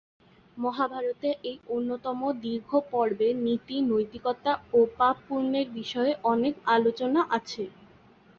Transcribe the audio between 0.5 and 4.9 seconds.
মহাভারতের এই অন্যতম দীর্ঘ পর্বে নীতি-নৈতিকতা ও